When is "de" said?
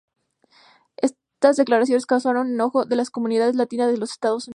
2.85-2.95, 3.87-3.97